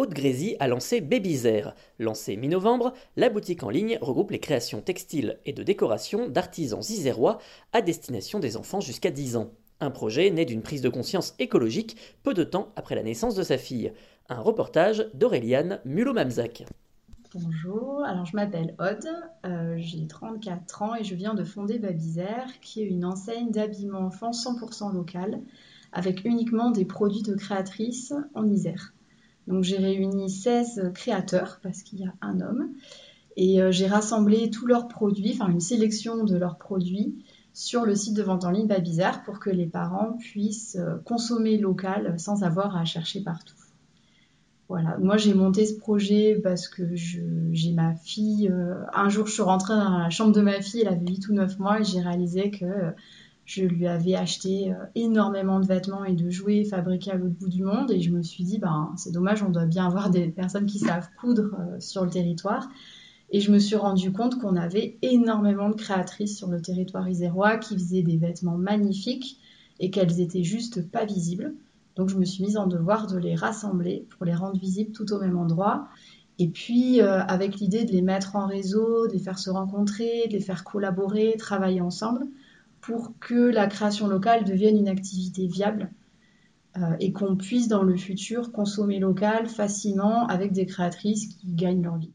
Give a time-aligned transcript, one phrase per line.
[0.00, 1.74] Haute Grézy a lancé Babyzer.
[1.98, 7.36] Lancée mi-novembre, la boutique en ligne regroupe les créations textiles et de décoration d'artisans isérois
[7.74, 9.50] à destination des enfants jusqu'à 10 ans.
[9.78, 13.42] Un projet né d'une prise de conscience écologique peu de temps après la naissance de
[13.42, 13.92] sa fille.
[14.30, 16.64] Un reportage d'Auréliane Mulot-Mamzac.
[17.34, 19.06] Bonjour, alors je m'appelle Aude,
[19.44, 24.06] euh, j'ai 34 ans et je viens de fonder Babyzer, qui est une enseigne d'habillement
[24.06, 25.42] enfant 100% local,
[25.92, 28.94] avec uniquement des produits de créatrices en Isère.
[29.46, 32.70] Donc j'ai réuni 16 créateurs, parce qu'il y a un homme,
[33.36, 37.96] et euh, j'ai rassemblé tous leurs produits, enfin une sélection de leurs produits, sur le
[37.96, 42.42] site de vente en ligne Babyzer pour que les parents puissent euh, consommer local sans
[42.42, 43.54] avoir à chercher partout.
[44.68, 48.48] Voilà, moi j'ai monté ce projet parce que j'ai ma fille.
[48.48, 51.28] Euh, un jour, je suis rentrée dans la chambre de ma fille, elle avait 8
[51.28, 52.66] ou 9 mois, et j'ai réalisé que
[53.44, 57.64] je lui avais acheté énormément de vêtements et de jouets fabriqués à l'autre bout du
[57.64, 57.90] monde.
[57.90, 60.78] Et je me suis dit, ben, c'est dommage, on doit bien avoir des personnes qui
[60.78, 62.68] savent coudre sur le territoire.
[63.32, 67.58] Et je me suis rendu compte qu'on avait énormément de créatrices sur le territoire isérois
[67.58, 69.38] qui faisaient des vêtements magnifiques
[69.78, 71.54] et qu'elles étaient juste pas visibles.
[71.94, 75.12] Donc je me suis mise en devoir de les rassembler pour les rendre visibles tout
[75.12, 75.88] au même endroit.
[76.38, 80.26] Et puis euh, avec l'idée de les mettre en réseau, de les faire se rencontrer,
[80.26, 82.26] de les faire collaborer, travailler ensemble
[82.80, 85.90] pour que la création locale devienne une activité viable
[86.76, 91.82] euh, et qu'on puisse dans le futur consommer local facilement avec des créatrices qui gagnent
[91.82, 92.14] leur vie.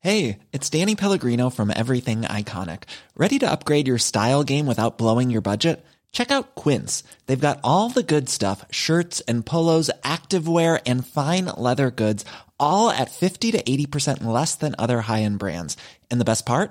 [0.00, 2.82] Hey, it's Danny Pellegrino from Everything Iconic.
[3.16, 5.82] Ready to upgrade your style game without blowing your budget?
[6.12, 7.02] Check out Quince.
[7.26, 12.24] They've got all the good stuff, shirts and polos, activewear and fine leather goods,
[12.60, 15.78] all at 50 to 80% less than other high-end brands.
[16.10, 16.70] And the best part?